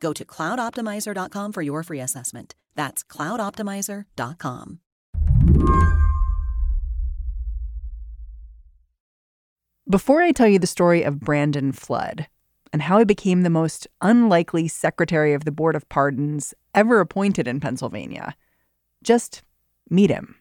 [0.00, 2.54] Go to cloudoptimizer.com for your free assessment.
[2.74, 4.80] That's cloudoptimizer.com.
[9.88, 12.26] Before I tell you the story of Brandon Flood
[12.72, 17.46] and how he became the most unlikely Secretary of the Board of Pardons ever appointed
[17.46, 18.34] in Pennsylvania,
[19.04, 19.42] just
[19.88, 20.34] meet him.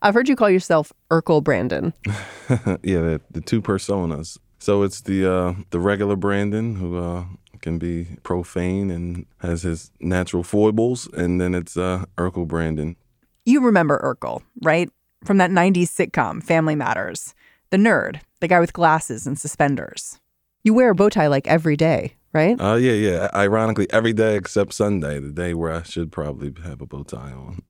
[0.00, 1.92] I've heard you call yourself Urkel Brandon.
[2.06, 4.38] yeah, the, the, two personas.
[4.58, 7.24] So it's the uh, the regular Brandon who uh,
[7.60, 12.96] can be profane and has his natural foibles, and then it's uh, Urkel Brandon.
[13.44, 14.90] You remember Urkel, right?
[15.24, 17.34] From that 90s sitcom, Family Matters.
[17.70, 20.18] The nerd, the guy with glasses and suspenders.
[20.62, 22.60] You wear a bow tie like every day, right?
[22.60, 23.30] Uh, yeah, yeah.
[23.34, 27.32] Ironically, every day except Sunday, the day where I should probably have a bow tie
[27.32, 27.62] on.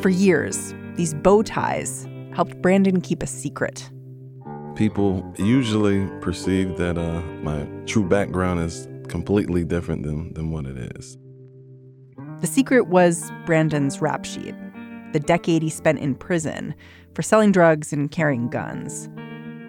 [0.00, 3.90] For years, these bow ties helped Brandon keep a secret.
[4.76, 10.96] People usually perceive that uh, my true background is completely different than, than what it
[10.96, 11.18] is.
[12.40, 14.54] The secret was Brandon's rap sheet,
[15.12, 16.74] the decade he spent in prison
[17.14, 19.08] for selling drugs and carrying guns.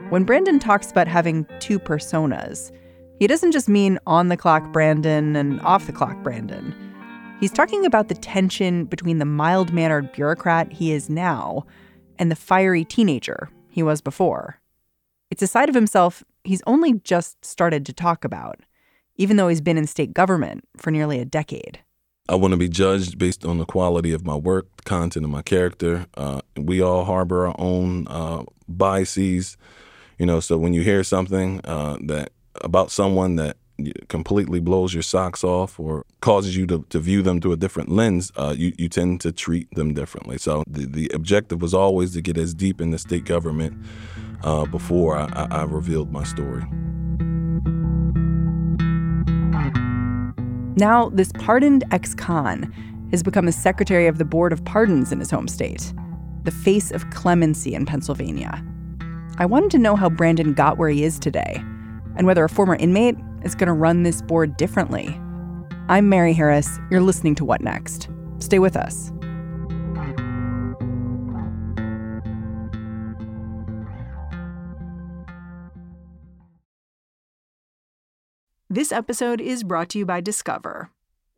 [0.09, 2.71] When Brandon talks about having two personas,
[3.19, 6.73] he doesn't just mean on the clock Brandon and off the clock Brandon.
[7.39, 11.65] He's talking about the tension between the mild mannered bureaucrat he is now
[12.17, 14.59] and the fiery teenager he was before.
[15.33, 18.59] It's a side of himself he's only just started to talk about,
[19.15, 21.79] even though he's been in state government for nearly a decade.
[22.29, 25.31] I want to be judged based on the quality of my work, the content of
[25.31, 26.05] my character.
[26.13, 29.57] Uh, we all harbor our own uh, biases,
[30.19, 30.39] you know.
[30.39, 33.57] So when you hear something uh, that about someone that
[34.07, 37.89] completely blows your socks off or causes you to, to view them through a different
[37.89, 40.37] lens, uh, you, you tend to treat them differently.
[40.37, 43.83] So the, the objective was always to get as deep in the state government
[44.43, 46.63] uh, before I, I revealed my story.
[50.75, 52.73] Now, this pardoned ex con
[53.11, 55.93] has become the secretary of the Board of Pardons in his home state,
[56.43, 58.63] the face of clemency in Pennsylvania.
[59.37, 61.63] I wanted to know how Brandon got where he is today
[62.15, 65.19] and whether a former inmate is going to run this board differently.
[65.89, 66.79] I'm Mary Harris.
[66.89, 68.09] You're listening to What Next?
[68.39, 69.11] Stay with us.
[78.69, 80.89] This episode is brought to you by Discover.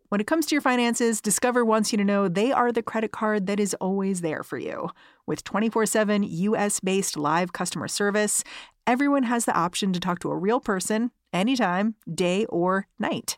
[0.07, 3.11] When it comes to your finances, Discover wants you to know they are the credit
[3.11, 4.89] card that is always there for you.
[5.25, 8.43] With 24 7 US based live customer service,
[8.87, 13.37] everyone has the option to talk to a real person anytime, day or night.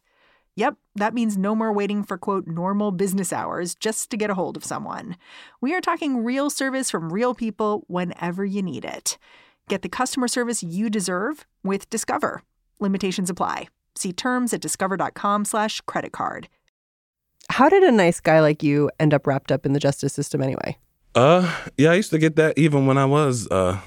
[0.56, 4.34] Yep, that means no more waiting for quote normal business hours just to get a
[4.34, 5.16] hold of someone.
[5.62, 9.18] We are talking real service from real people whenever you need it.
[9.70, 12.42] Get the customer service you deserve with Discover.
[12.80, 13.68] Limitations apply.
[13.96, 16.48] See terms at discover.com slash credit card.
[17.50, 20.42] How did a nice guy like you end up wrapped up in the justice system
[20.42, 20.78] anyway?
[21.16, 23.80] Uh, yeah, I used to get that even when I was, uh,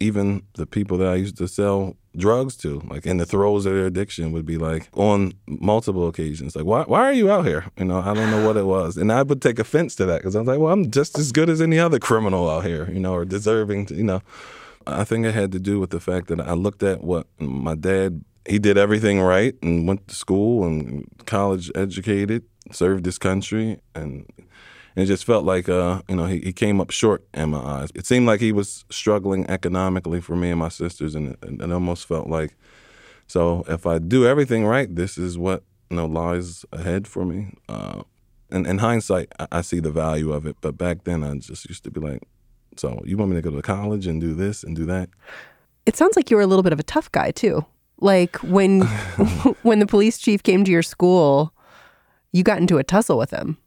[0.00, 3.74] even the people that I used to sell drugs to, like in the throes of
[3.74, 7.66] their addiction, would be like on multiple occasions, like, why, why are you out here?
[7.78, 8.96] You know, I don't know what it was.
[8.96, 11.32] And I would take offense to that because I was like, well, I'm just as
[11.32, 14.22] good as any other criminal out here, you know, or deserving to, you know.
[14.88, 17.74] I think it had to do with the fact that I looked at what my
[17.74, 23.80] dad he did everything right and went to school and college educated, served his country,
[23.94, 24.26] and,
[24.96, 27.58] and it just felt like uh, you know he, he came up short in my
[27.58, 27.90] eyes.
[27.94, 31.70] It seemed like he was struggling economically for me and my sisters, and it, it
[31.70, 32.56] almost felt like
[33.26, 37.52] so if I do everything right, this is what you know lies ahead for me.
[37.68, 38.02] Uh,
[38.50, 41.68] and in hindsight, I, I see the value of it, but back then I just
[41.68, 42.22] used to be like,
[42.76, 45.10] so you want me to go to college and do this and do that?
[45.84, 47.64] It sounds like you were a little bit of a tough guy too.
[48.00, 48.80] Like when
[49.62, 51.52] when the police chief came to your school,
[52.32, 53.58] you got into a tussle with him.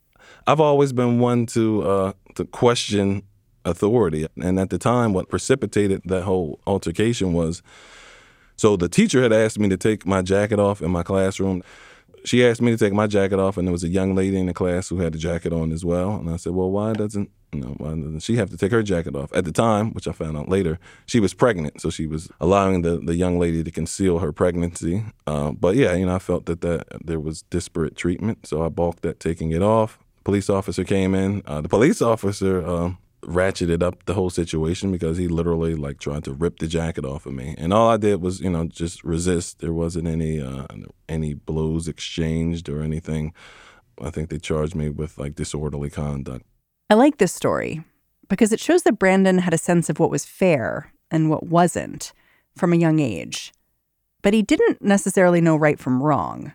[0.46, 3.22] I've always been one to uh, to question
[3.64, 7.62] authority, and at the time, what precipitated that whole altercation was.
[8.56, 11.62] So the teacher had asked me to take my jacket off in my classroom
[12.24, 14.46] she asked me to take my jacket off, and there was a young lady in
[14.46, 16.16] the class who had the jacket on as well.
[16.16, 19.16] And I said, "Well, why doesn't know why doesn't she have to take her jacket
[19.16, 22.28] off?" At the time, which I found out later, she was pregnant, so she was
[22.40, 25.04] allowing the the young lady to conceal her pregnancy.
[25.26, 28.68] Uh, but yeah, you know, I felt that that there was disparate treatment, so I
[28.68, 29.98] balked at taking it off.
[30.30, 31.42] Police officer came in.
[31.44, 32.64] Uh, the police officer.
[32.64, 32.92] Uh,
[33.22, 37.26] ratcheted up the whole situation because he literally like tried to rip the jacket off
[37.26, 37.54] of me.
[37.58, 39.58] And all i did was you know just resist.
[39.58, 40.66] There wasn't any uh
[41.06, 43.34] any blows exchanged or anything.
[44.00, 46.46] I think they charged me with like disorderly conduct.
[46.88, 47.84] I like this story
[48.30, 52.14] because it shows that brandon had a sense of what was fair and what wasn't
[52.56, 53.52] from a young age.
[54.22, 56.52] But he didn't necessarily know right from wrong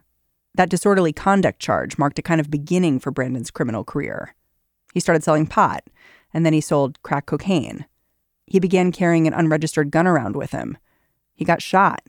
[0.56, 4.34] that disorderly conduct charge marked a kind of beginning for brandon's criminal career
[4.96, 5.84] he started selling pot
[6.36, 7.86] and then he sold crack cocaine.
[8.46, 10.78] He began carrying an unregistered gun around with him.
[11.34, 12.02] He got shot.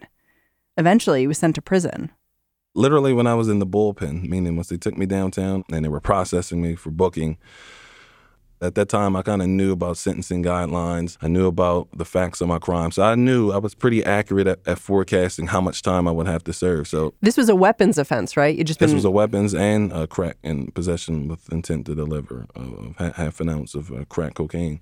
[0.77, 2.11] Eventually, he was sent to prison.
[2.75, 5.89] Literally, when I was in the bullpen, meaning once they took me downtown and they
[5.89, 7.39] were processing me for booking,
[8.61, 11.19] at that time, I kind of knew about sentencing guidelines.
[11.21, 12.91] I knew about the facts of my crime.
[12.91, 16.27] So I knew I was pretty accurate at, at, forecasting how much time I would
[16.27, 16.89] have to serve.
[16.89, 18.57] So this was a weapons offense, right?
[18.57, 18.97] You just this been...
[18.97, 23.51] was a weapons and a crack in possession with intent to deliver of half an
[23.51, 24.81] ounce of uh, crack cocaine.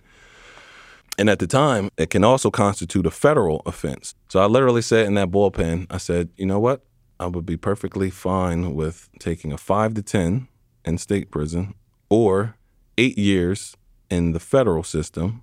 [1.19, 4.15] And at the time, it can also constitute a federal offense.
[4.29, 6.85] So I literally said in that bullpen, I said, you know what?
[7.21, 10.49] I would be perfectly fine with taking a five to 10
[10.85, 11.75] in state prison
[12.09, 12.57] or
[12.99, 13.77] eight years
[14.11, 15.43] in the federal system.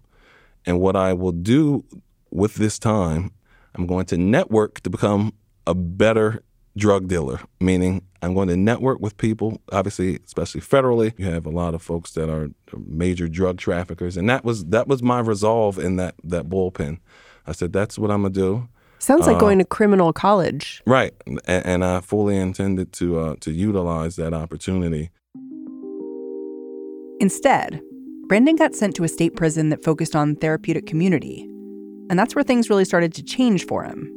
[0.66, 1.84] And what I will do
[2.30, 3.32] with this time,
[3.76, 5.34] I'm going to network to become
[5.66, 6.44] a better
[6.78, 11.14] drug dealer, meaning I'm going to network with people, obviously, especially federally.
[11.18, 12.50] You have a lot of folks that are
[12.86, 14.18] major drug traffickers.
[14.18, 17.00] And that was that was my resolve in that that bullpen.
[17.48, 18.70] I said, that's what I'm gonna do.
[19.00, 20.84] Sounds like uh, going to criminal college.
[20.86, 21.14] Right.
[21.26, 25.10] And, and I fully intended to uh, to utilize that opportunity.
[27.22, 27.80] Instead,
[28.26, 31.44] Brandon got sent to a state prison that focused on therapeutic community.
[32.10, 34.12] And that's where things really started to change for him.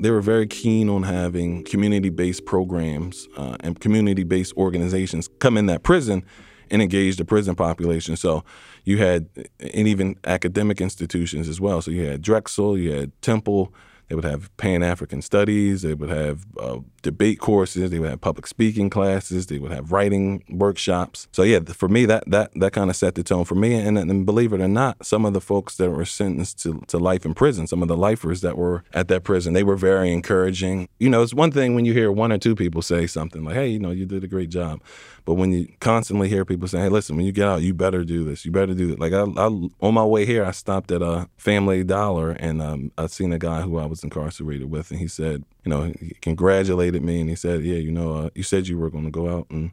[0.00, 5.56] They were very keen on having community based programs uh, and community based organizations come
[5.56, 6.24] in that prison
[6.70, 8.14] and engage the prison population.
[8.14, 8.44] So
[8.84, 9.28] you had,
[9.58, 11.82] and even academic institutions as well.
[11.82, 13.74] So you had Drexel, you had Temple,
[14.08, 15.82] they would have Pan African studies.
[15.82, 17.90] They would have uh, debate courses.
[17.90, 19.46] They would have public speaking classes.
[19.46, 21.28] They would have writing workshops.
[21.32, 23.74] So yeah, for me, that that that kind of set the tone for me.
[23.74, 26.98] And, and believe it or not, some of the folks that were sentenced to, to
[26.98, 30.12] life in prison, some of the lifers that were at that prison, they were very
[30.12, 30.88] encouraging.
[30.98, 33.54] You know, it's one thing when you hear one or two people say something like,
[33.54, 34.80] "Hey, you know, you did a great job,"
[35.24, 38.04] but when you constantly hear people saying, "Hey, listen, when you get out, you better
[38.04, 38.44] do this.
[38.44, 39.46] You better do it." Like I, I
[39.80, 43.38] on my way here, I stopped at a Family Dollar and um, I seen a
[43.38, 47.30] guy who I was incarcerated with, and he said, you know, he congratulated me and
[47.30, 49.70] he said, "Yeah, you know, uh, you said you were going to go out and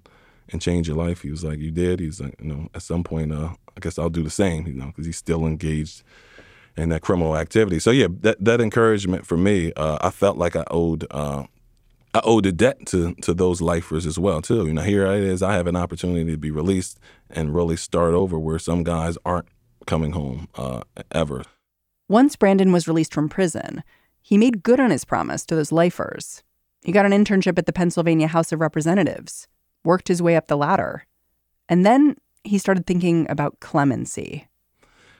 [0.49, 3.03] and change your life." He was like, "You did." He's like, "You know, at some
[3.03, 6.03] point, uh, I guess I'll do the same." You know, because he's still engaged
[6.77, 7.79] in that criminal activity.
[7.79, 11.05] So yeah, that that encouragement for me, uh, I felt like I owed.
[11.11, 11.43] Uh,
[12.13, 14.67] I owed a debt to to those lifers as well too.
[14.67, 15.41] You know, here it is.
[15.41, 16.99] I have an opportunity to be released
[17.29, 19.47] and really start over where some guys aren't
[19.87, 20.81] coming home uh,
[21.11, 21.43] ever.
[22.09, 23.83] Once Brandon was released from prison,
[24.21, 26.43] he made good on his promise to those lifers.
[26.83, 29.47] He got an internship at the Pennsylvania House of Representatives,
[29.83, 31.05] worked his way up the ladder,
[31.69, 34.47] and then he started thinking about clemency.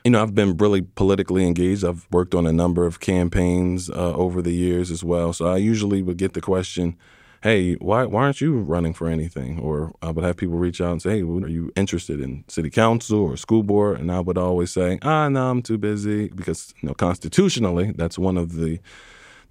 [0.04, 1.84] You know, I've been really politically engaged.
[1.84, 5.32] I've worked on a number of campaigns uh, over the years as well.
[5.32, 6.96] So I usually would get the question,
[7.42, 9.60] hey, why, why aren't you running for anything?
[9.60, 12.68] Or I would have people reach out and say, hey, are you interested in city
[12.68, 14.00] council or school board?
[14.00, 18.18] And I would always say, ah, no, I'm too busy because, you know, constitutionally, that's
[18.18, 18.80] one of the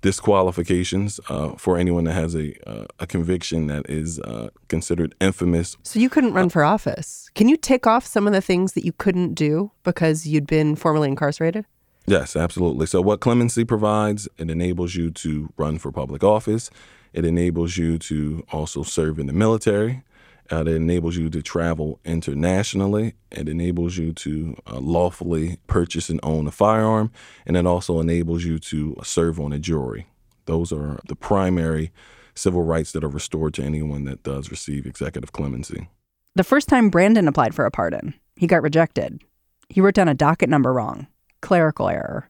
[0.02, 5.78] disqualifications uh, for anyone that has a uh, a conviction that is uh, considered infamous.
[5.84, 7.30] So you couldn't run for office.
[7.36, 10.76] Can you tick off some of the things that you couldn't do because you'd been
[10.76, 11.66] formerly incarcerated?
[12.08, 12.88] Yes, absolutely.
[12.88, 16.72] So what clemency provides, it enables you to run for public office.
[17.14, 20.04] It enables you to also serve in the military.
[20.52, 23.14] Uh, it enables you to travel internationally.
[23.32, 27.12] It enables you to uh, lawfully purchase and own a firearm.
[27.46, 30.08] And it also enables you to serve on a jury.
[30.46, 31.92] Those are the primary
[32.36, 35.88] civil rights that are restored to anyone that does receive executive clemency.
[36.36, 39.22] The first time Brandon applied for a pardon, he got rejected.
[39.70, 41.08] He wrote down a docket number wrong,
[41.42, 42.30] clerical error.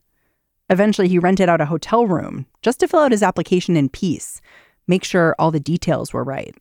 [0.70, 4.40] Eventually, he rented out a hotel room just to fill out his application in peace,
[4.86, 6.54] make sure all the details were right.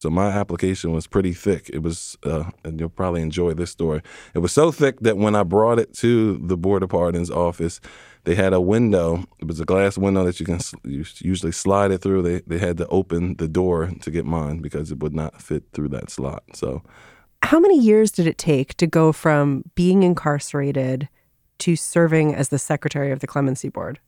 [0.00, 1.68] So my application was pretty thick.
[1.70, 4.00] It was, uh, and you'll probably enjoy this story.
[4.34, 7.82] It was so thick that when I brought it to the board of pardons office,
[8.24, 9.24] they had a window.
[9.40, 12.22] It was a glass window that you can you usually slide it through.
[12.22, 15.64] They they had to open the door to get mine because it would not fit
[15.74, 16.44] through that slot.
[16.54, 16.82] So,
[17.42, 21.10] how many years did it take to go from being incarcerated
[21.58, 24.00] to serving as the secretary of the clemency board?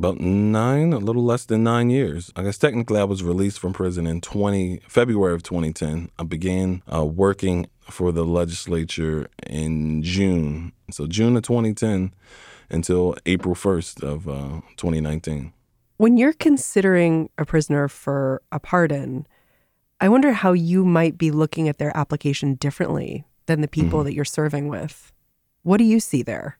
[0.00, 2.32] About nine, a little less than nine years.
[2.34, 6.08] I guess technically I was released from prison in 20 February of 2010.
[6.18, 12.14] I began uh, working for the legislature in June, so June of 2010
[12.70, 15.52] until April 1st of uh, 2019.
[15.98, 19.26] When you're considering a prisoner for a pardon,
[20.00, 24.06] I wonder how you might be looking at their application differently than the people mm-hmm.
[24.06, 25.12] that you're serving with.
[25.62, 26.56] What do you see there?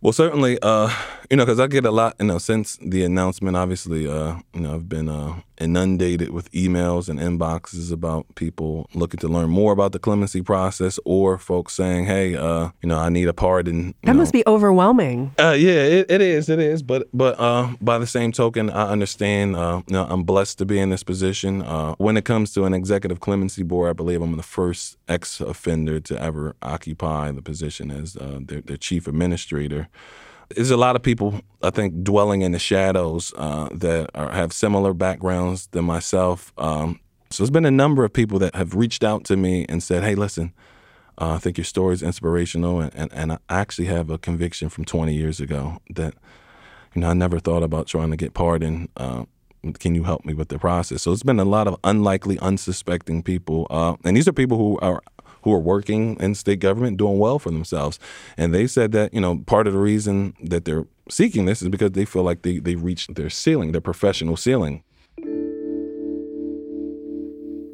[0.00, 0.94] Well, certainly, uh,
[1.30, 3.56] you know, because I get a lot, you know, since the announcement.
[3.56, 9.18] Obviously, uh, you know, I've been uh, inundated with emails and inboxes about people looking
[9.20, 13.08] to learn more about the clemency process, or folks saying, "Hey, uh, you know, I
[13.08, 14.18] need a pardon." That know.
[14.18, 15.32] must be overwhelming.
[15.38, 16.48] Uh, yeah, it, it is.
[16.48, 16.82] It is.
[16.82, 19.56] But but uh, by the same token, I understand.
[19.56, 21.62] Uh, you know, I'm blessed to be in this position.
[21.62, 26.00] Uh, when it comes to an executive clemency board, I believe I'm the first ex-offender
[26.00, 29.88] to ever occupy the position as uh, their, their chief administrator.
[30.54, 34.52] There's a lot of people, I think, dwelling in the shadows uh, that are, have
[34.52, 36.52] similar backgrounds than myself.
[36.56, 37.00] Um,
[37.30, 40.04] so there's been a number of people that have reached out to me and said,
[40.04, 40.52] "Hey, listen,
[41.18, 44.68] uh, I think your story is inspirational, and, and, and I actually have a conviction
[44.68, 46.14] from 20 years ago that,
[46.94, 48.90] you know, I never thought about trying to get pardoned.
[48.96, 49.24] Uh,
[49.78, 51.02] can you help me with the process?
[51.02, 54.78] So it's been a lot of unlikely, unsuspecting people, uh, and these are people who
[54.80, 55.02] are
[55.46, 58.00] who are working in state government doing well for themselves.
[58.36, 61.68] And they said that, you know, part of the reason that they're seeking this is
[61.68, 64.82] because they feel like they, they reached their ceiling, their professional ceiling.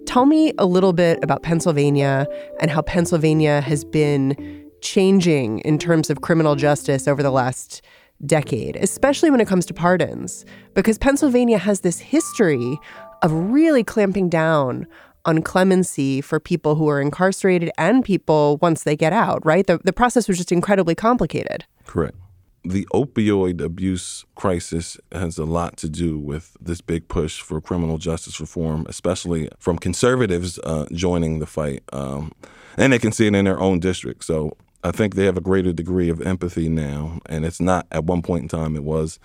[0.05, 2.26] Tell me a little bit about Pennsylvania
[2.61, 7.81] and how Pennsylvania has been changing in terms of criminal justice over the last
[8.26, 12.79] decade, especially when it comes to pardons, because Pennsylvania has this history
[13.23, 14.87] of really clamping down
[15.25, 19.67] on clemency for people who are incarcerated and people once they get out, right?
[19.67, 21.64] The, the process was just incredibly complicated.
[21.87, 22.17] Correct.
[22.64, 27.99] The opioid abuse crisis has a lot to do with this big push for criminal
[27.99, 31.83] justice reform, especially from conservatives uh, joining the fight.
[31.93, 32.33] Um,
[32.76, 34.25] and they can see it in their own district.
[34.25, 37.19] So I think they have a greater degree of empathy now.
[37.26, 39.19] And it's not at one point in time, it was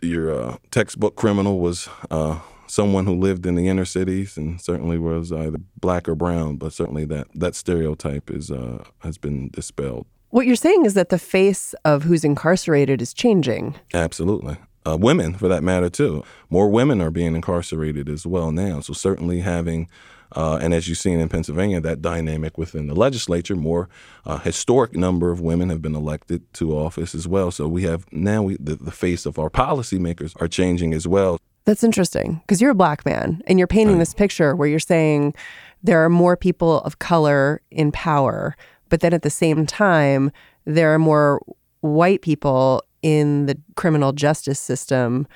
[0.00, 2.40] your uh, textbook criminal was uh,
[2.72, 6.72] someone who lived in the inner cities and certainly was either black or brown, but
[6.72, 10.06] certainly that that stereotype is uh, has been dispelled.
[10.30, 13.74] What you're saying is that the face of who's incarcerated is changing.
[13.92, 14.56] Absolutely.
[14.86, 16.24] Uh, women, for that matter, too.
[16.48, 18.80] More women are being incarcerated as well now.
[18.80, 19.88] So certainly having
[20.34, 23.90] uh, and as you've seen in Pennsylvania, that dynamic within the legislature, more
[24.24, 27.50] uh, historic number of women have been elected to office as well.
[27.50, 31.38] So we have now we, the, the face of our policymakers are changing as well.
[31.64, 35.34] That's interesting because you're a black man and you're painting this picture where you're saying
[35.82, 38.56] there are more people of color in power,
[38.88, 40.32] but then at the same time,
[40.64, 41.40] there are more
[41.80, 45.26] white people in the criminal justice system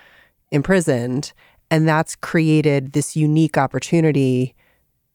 [0.51, 1.33] imprisoned.
[1.71, 4.55] And that's created this unique opportunity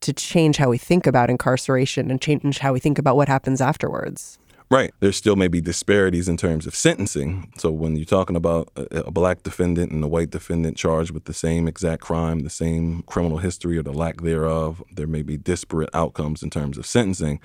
[0.02, 3.60] to change how we think about incarceration and change how we think about what happens
[3.60, 4.38] afterwards.
[4.72, 4.94] Right.
[5.00, 7.52] There still may be disparities in terms of sentencing.
[7.58, 11.26] So when you're talking about a, a, black defendant and a white defendant charged with
[11.26, 15.36] the same exact crime, the same criminal history or the lack thereof, there may be
[15.36, 17.38] disparate outcomes in terms of sentencing.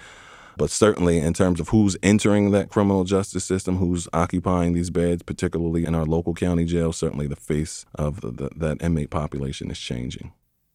[0.55, 5.22] But certainly in terms of who's entering that criminal justice system, who's occupying these beds,
[5.22, 9.69] particularly in our local county jail, certainly the face of the, the, that inmate population
[9.69, 10.31] is changing.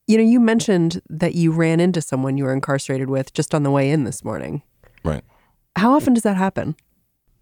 [0.07, 3.63] You know, you mentioned that you ran into someone you were incarcerated with just on
[3.63, 4.61] the way in this morning.
[5.03, 5.25] Right.
[5.77, 6.77] How often does that happen?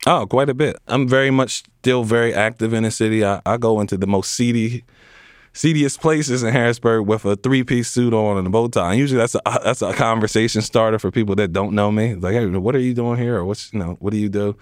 [0.07, 0.77] Oh, quite a bit.
[0.89, 3.25] I'm very much still very active in the city.
[3.25, 4.85] I, I go into the most seedy,
[5.53, 8.91] seediest places in Harrisburg with a three piece suit on and a bow tie.
[8.93, 12.15] And usually that's a that's a conversation starter for people that don't know me.
[12.15, 13.37] Like, hey, what are you doing here?
[13.37, 14.57] Or what's you know, what do you do?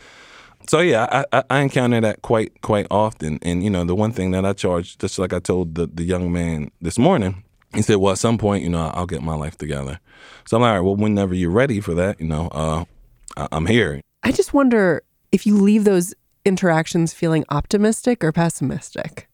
[0.69, 3.39] So yeah, I, I encounter that quite quite often.
[3.43, 6.03] And you know, the one thing that I charge, just like I told the the
[6.03, 7.45] young man this morning,
[7.75, 10.01] he said, "Well, at some point, you know, I'll get my life together."
[10.47, 12.85] So I'm like, all right, well, whenever you're ready for that, you know, uh,
[13.53, 14.01] I'm here.
[14.23, 16.15] I just wonder if you leave those
[16.45, 19.29] interactions feeling optimistic or pessimistic.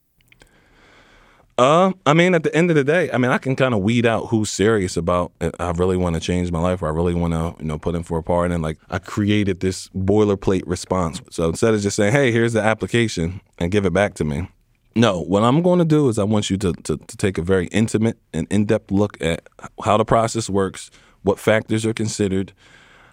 [1.56, 3.80] Uh, I mean, at the end of the day, I mean, I can kind of
[3.80, 5.30] weed out who's serious about.
[5.40, 7.78] Uh, I really want to change my life, or I really want to, you know,
[7.78, 8.50] put in for a part.
[8.50, 11.22] And like, I created this boilerplate response.
[11.30, 14.48] So instead of just saying, "Hey, here's the application," and give it back to me,
[14.96, 17.42] No, what I'm going to do is I want you to, to, to take a
[17.42, 19.48] very intimate and in depth look at
[19.84, 20.90] how the process works,
[21.22, 22.52] what factors are considered,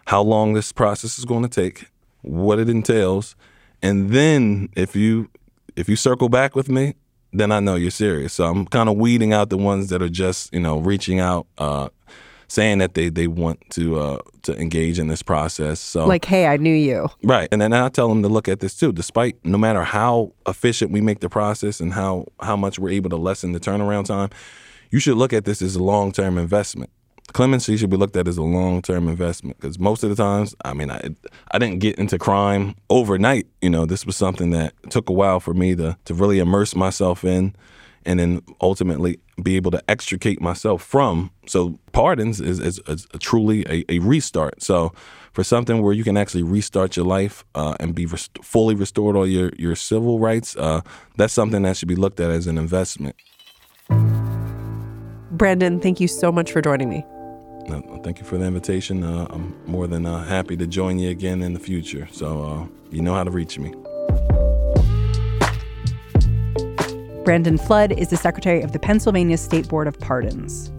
[0.06, 1.86] how long this process is going to take,
[2.22, 3.36] what it entails,
[3.82, 5.30] and then if you
[5.76, 6.96] if you circle back with me,
[7.34, 8.34] then I know you're serious.
[8.34, 11.48] So I'm kind of weeding out the ones that are just you know reaching out,
[11.58, 11.90] uh,
[12.48, 15.80] saying that they they want to uh, to engage in this process.
[15.80, 17.10] So Like, hey, I knew you.
[17.24, 17.48] Right.
[17.52, 18.92] And then I tell them to look at this too.
[18.92, 23.10] Despite no matter how efficient we make the process and how how much we're able
[23.12, 24.30] to lessen the turnaround time,
[24.92, 26.92] you should look at this as a long term investment.
[27.34, 30.56] Clemency should be looked at as a long term investment because most of the times,
[30.66, 31.10] I mean, I
[31.52, 33.48] I didn't get into crime overnight.
[33.62, 36.76] You know, this was something that took a while for me to to really immerse
[36.76, 37.56] myself in,
[38.06, 41.32] and then ultimately be able to extricate myself from.
[41.48, 44.62] So pardons is is, is truly a, a restart.
[44.62, 44.94] So
[45.32, 49.16] for something where you can actually restart your life uh, and be rest- fully restored
[49.16, 50.82] all your your civil rights, uh,
[51.16, 53.16] that's something that should be looked at as an investment.
[55.32, 57.06] Brandon, thank you so much for joining me.
[58.04, 59.04] Thank you for the invitation.
[59.04, 62.08] Uh, I'm more than uh, happy to join you again in the future.
[62.12, 63.74] So uh, you know how to reach me.
[67.24, 70.72] Brandon Flood is the secretary of the Pennsylvania State Board of Pardons.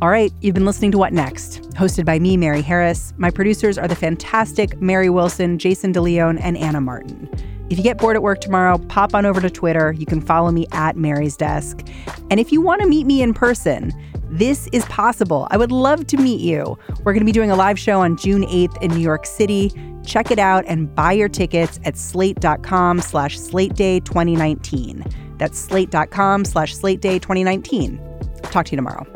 [0.00, 3.12] All right, you've been listening to What Next, hosted by me, Mary Harris.
[3.16, 7.28] My producers are the fantastic Mary Wilson, Jason DeLeon, and Anna Martin.
[7.68, 9.92] If you get bored at work tomorrow, pop on over to Twitter.
[9.92, 11.84] You can follow me at Mary's Desk.
[12.30, 13.92] And if you want to meet me in person,
[14.30, 15.48] this is possible.
[15.50, 16.78] I would love to meet you.
[17.04, 19.72] We're going to be doing a live show on June 8th in New York City.
[20.04, 25.04] Check it out and buy your tickets at slate.com slash slate day 2019.
[25.38, 28.00] That's slate.com slash slate day 2019.
[28.42, 29.06] Talk to you tomorrow.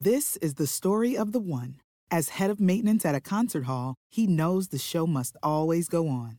[0.00, 1.80] This is the story of the one.
[2.10, 6.08] As head of maintenance at a concert hall, he knows the show must always go
[6.08, 6.38] on.